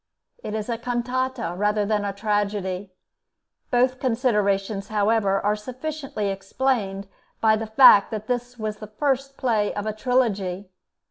[0.43, 2.91] It is a cantata rather than a tragedy.
[3.69, 7.07] Both considerations, however, are sufficiently explained
[7.39, 10.71] by the fact that this was the first play of a trilogy.